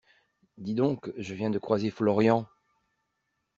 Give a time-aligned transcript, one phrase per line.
[0.57, 2.47] Dis donc, je viens de croiser Florian.